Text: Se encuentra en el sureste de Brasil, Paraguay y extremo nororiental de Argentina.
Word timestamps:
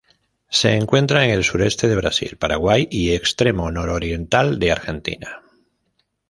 Se 0.49 0.71
encuentra 0.73 1.25
en 1.25 1.29
el 1.29 1.43
sureste 1.43 1.87
de 1.87 1.95
Brasil, 1.95 2.35
Paraguay 2.35 2.87
y 2.89 3.11
extremo 3.11 3.69
nororiental 3.69 4.57
de 4.57 4.71
Argentina. 4.71 5.43